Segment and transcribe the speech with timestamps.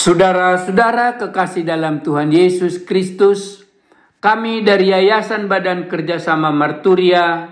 [0.00, 3.68] Saudara-saudara kekasih dalam Tuhan Yesus Kristus,
[4.16, 7.44] kami dari Yayasan Badan Kerjasama Marturia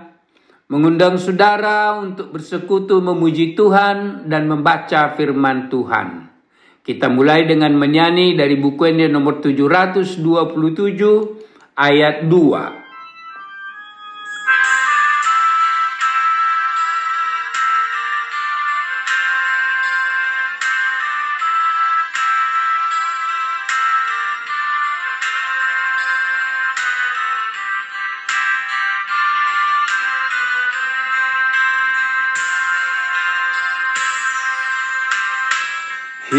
[0.65, 6.25] mengundang saudara untuk bersekutu memuji Tuhan dan membaca firman Tuhan.
[6.81, 10.25] Kita mulai dengan menyanyi dari buku ini nomor 727
[11.77, 12.78] ayat 2.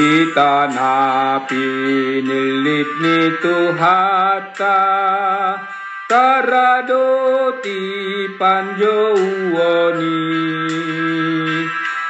[0.00, 4.80] Hita napi nilit ni Tuhata
[6.08, 7.84] Karadoti
[8.40, 10.24] panjauani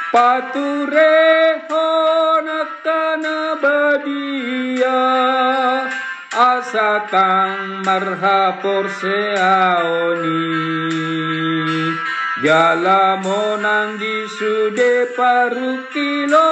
[0.07, 5.03] Pature honakana badia
[6.31, 10.39] Asatang marhapor seaoni
[12.41, 16.49] Monang di sude parukilona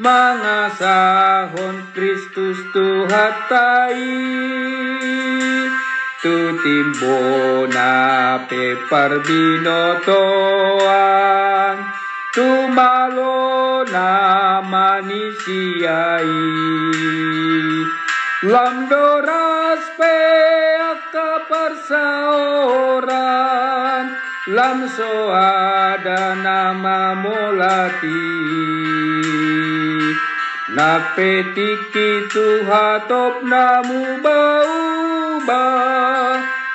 [0.00, 4.00] Mangasahon Kristus Tuhatai
[6.24, 11.76] Tu timbona pe parbinotoan
[12.32, 16.32] Tu malona manisiai
[18.48, 20.24] Lamdoras pe
[21.48, 23.23] persaoran
[24.46, 28.20] lamso ada nama molati.
[30.76, 35.64] Napetiki tuhatop namu bau ba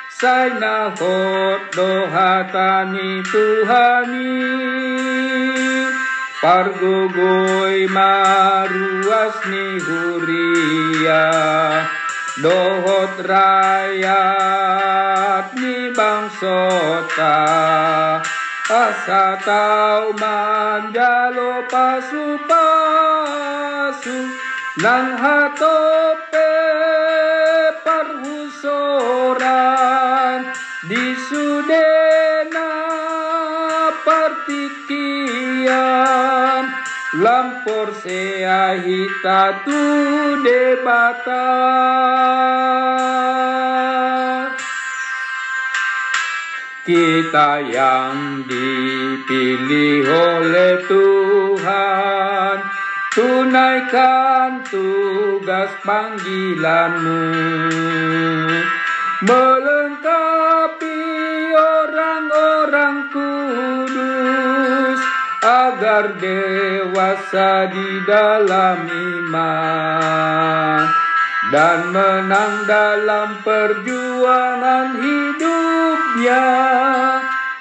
[0.08, 4.34] sai na hot dohatani tuhani.
[6.42, 11.22] Pargogoi maruas ni huria
[12.38, 14.30] dohot rakyat
[15.58, 17.42] ni bangsota
[18.70, 24.30] asa tau manjalo pasu pasu
[24.78, 26.54] nang hatope
[27.82, 29.50] parhusoran.
[30.90, 32.72] Di sudena
[34.02, 35.60] partikian
[37.20, 39.78] lampor sea hita tu
[40.42, 42.09] debata
[46.90, 52.58] kita yang dipilih oleh Tuhan
[53.14, 57.30] tunaikan tugas panggilanmu.
[59.22, 60.98] Melengkapi
[61.54, 64.98] orang-orang kudus
[65.46, 70.82] agar dewasa di dalam iman
[71.50, 76.46] dan menang dalam perjuangan hidupnya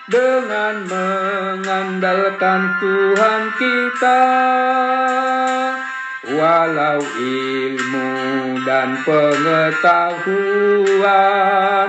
[0.10, 4.26] dengan mengandalkan Tuhan kita.
[6.30, 8.14] Walau ilmu
[8.66, 11.88] dan pengetahuan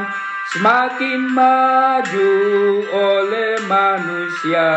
[0.54, 2.36] semakin maju
[2.88, 4.72] oleh manusia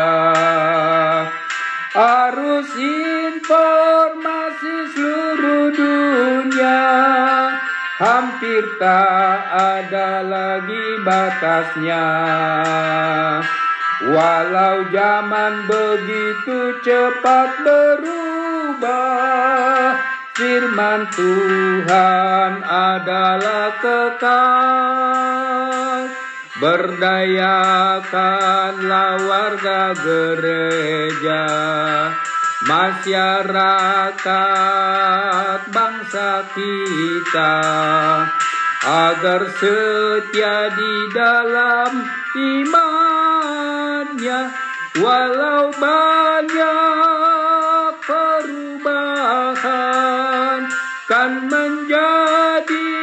[1.94, 4.33] arus informasi
[8.04, 12.04] hampir tak ada lagi batasnya.
[14.04, 18.92] Walau zaman begitu cepat berubah
[20.36, 24.52] firman Tuhan adalah kekal.
[26.60, 31.42] Berdayakanlah warga gereja
[32.64, 34.24] masyarakat
[35.68, 37.56] bangsa kita
[38.84, 43.62] agar setia di dalam imannya.
[44.94, 46.62] Walau banyak
[48.06, 49.50] perubahan
[51.10, 52.94] kan menjadi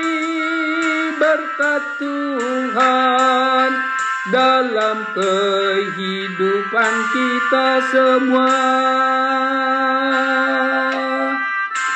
[1.19, 3.90] berkat Tuhan
[4.29, 8.53] dalam kehidupan kita semua.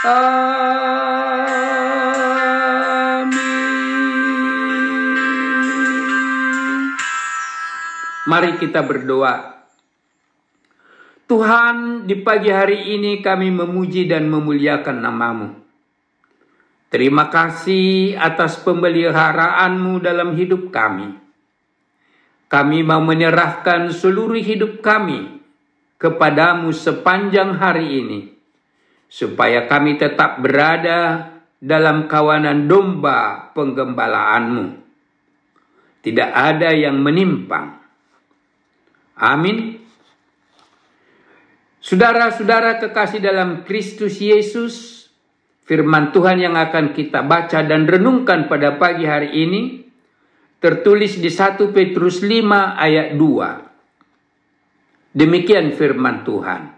[0.05, 0.49] Amin.
[8.25, 9.53] Mari kita berdoa.
[11.25, 15.57] Tuhan, di pagi hari ini kami memuji dan memuliakan namamu.
[16.89, 21.24] Terima kasih atas pemeliharaanmu dalam hidup kami.
[22.45, 25.41] Kami mau menyerahkan seluruh hidup kami
[25.97, 28.19] kepadamu sepanjang hari ini.
[29.05, 31.31] supaya kami tetap berada
[31.61, 34.81] dalam kawanan domba penggembalaanmu.
[36.03, 37.79] Tidak ada yang menimpang.
[39.15, 39.79] Amin.
[41.79, 45.05] Saudara-saudara kekasih dalam Kristus Yesus,
[45.63, 49.84] firman Tuhan yang akan kita baca dan renungkan pada pagi hari ini
[50.59, 55.15] tertulis di 1 Petrus 5 ayat 2.
[55.15, 56.75] Demikian firman Tuhan.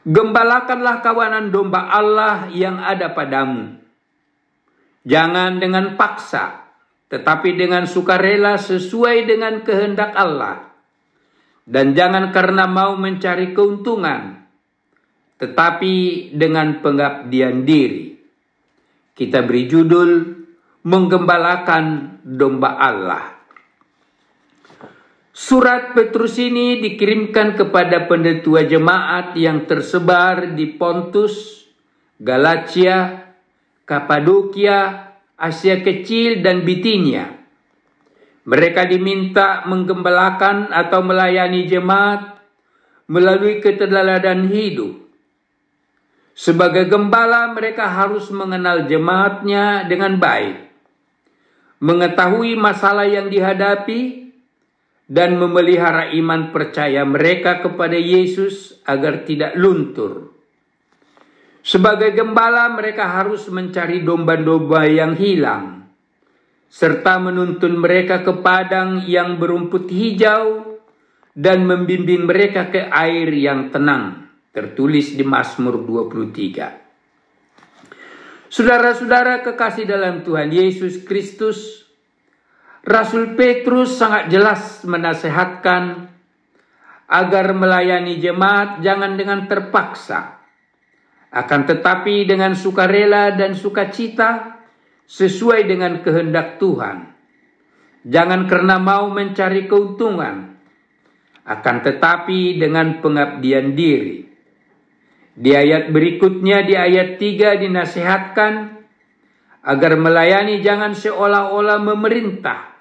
[0.00, 3.78] Gembalakanlah kawanan domba Allah yang ada padamu.
[5.04, 6.72] Jangan dengan paksa,
[7.12, 10.70] tetapi dengan sukarela sesuai dengan kehendak Allah
[11.70, 14.42] dan jangan karena mau mencari keuntungan,
[15.38, 15.94] tetapi
[16.34, 18.18] dengan pengabdian diri.
[19.14, 20.10] Kita beri judul
[20.80, 23.36] Menggembalakan Domba Allah.
[25.30, 31.64] Surat Petrus ini dikirimkan kepada pendetua jemaat yang tersebar di Pontus,
[32.20, 33.30] Galatia,
[33.84, 37.40] Kapadokia, Asia Kecil, dan Bitinia
[38.50, 42.40] mereka diminta menggembalakan atau melayani jemaat
[43.10, 44.96] melalui keteladanan hidup.
[46.32, 50.69] Sebagai gembala mereka harus mengenal jemaatnya dengan baik,
[51.80, 54.30] mengetahui masalah yang dihadapi,
[55.10, 60.30] dan memelihara iman percaya mereka kepada Yesus agar tidak luntur.
[61.66, 65.80] Sebagai gembala mereka harus mencari domba-domba yang hilang
[66.70, 70.78] serta menuntun mereka ke padang yang berumput hijau
[71.34, 74.30] dan membimbing mereka ke air yang tenang.
[74.54, 76.89] Tertulis di Mazmur 23.
[78.50, 81.86] Saudara-saudara kekasih dalam Tuhan Yesus Kristus,
[82.82, 86.10] Rasul Petrus sangat jelas menasehatkan
[87.06, 90.42] agar melayani jemaat jangan dengan terpaksa,
[91.30, 94.58] akan tetapi dengan sukarela dan sukacita,
[95.06, 97.06] sesuai dengan kehendak Tuhan.
[98.02, 100.58] Jangan karena mau mencari keuntungan,
[101.46, 104.29] akan tetapi dengan pengabdian diri.
[105.36, 108.52] Di ayat berikutnya di ayat 3 dinasihatkan
[109.60, 112.72] agar melayani jangan seolah-olah memerintah,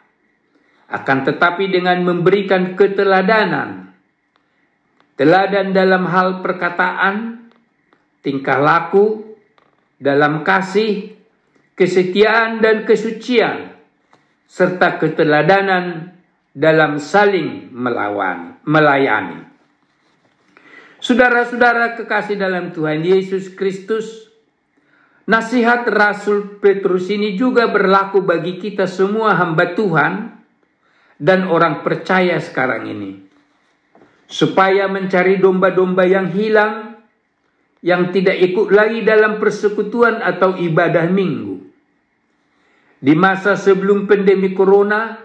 [0.87, 3.91] akan tetapi dengan memberikan keteladanan.
[5.19, 7.47] Teladan dalam hal perkataan,
[8.23, 9.35] tingkah laku,
[9.99, 11.11] dalam kasih,
[11.75, 13.75] kesetiaan dan kesucian,
[14.47, 16.15] serta keteladanan
[16.55, 19.48] dalam saling melawan, melayani.
[21.09, 24.29] Saudara-saudara kekasih dalam Tuhan Yesus Kristus,
[25.25, 30.37] nasihat Rasul Petrus ini juga berlaku bagi kita semua hamba Tuhan
[31.17, 33.25] dan orang percaya sekarang ini.
[34.29, 37.01] Supaya mencari domba-domba yang hilang,
[37.81, 41.57] yang tidak ikut lagi dalam persekutuan atau ibadah minggu
[43.01, 45.17] di masa sebelum pandemi corona,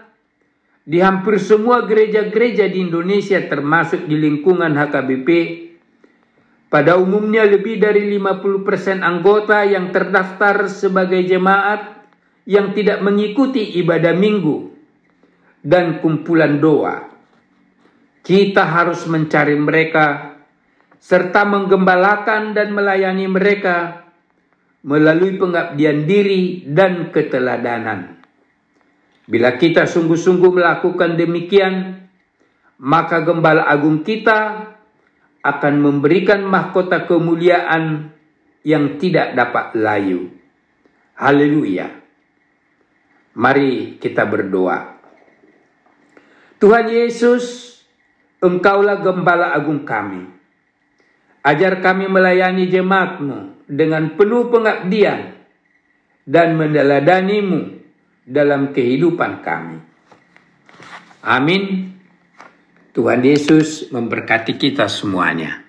[0.81, 5.29] di hampir semua gereja-gereja di Indonesia termasuk di lingkungan HKBP,
[6.75, 12.03] pada umumnya lebih dari 50% anggota yang terdaftar sebagai jemaat
[12.43, 14.75] yang tidak mengikuti ibadah minggu
[15.63, 17.15] dan kumpulan doa.
[18.19, 20.35] Kita harus mencari mereka
[20.99, 24.11] serta menggembalakan dan melayani mereka
[24.83, 28.19] melalui pengabdian diri dan keteladanan.
[29.31, 32.03] Bila kita sungguh-sungguh melakukan demikian,
[32.83, 34.75] maka gembala agung kita
[35.45, 38.09] akan memberikan mahkota kemuliaan
[38.65, 40.33] yang tidak dapat layu.
[41.13, 42.01] Haleluya.
[43.37, 44.97] Mari kita berdoa.
[46.57, 47.75] Tuhan Yesus,
[48.41, 50.27] Engkaulah gembala agung kami.
[51.45, 55.33] Ajar kami melayani jemaatmu dengan penuh pengabdian
[56.25, 57.79] dan mendeladanimu
[58.25, 59.77] dalam kehidupan kami.
[61.25, 61.94] Amin.
[62.95, 65.64] Tuhan Yesus memberkati kita semuanya.